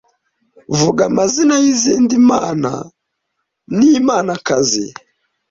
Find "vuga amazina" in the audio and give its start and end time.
0.79-1.55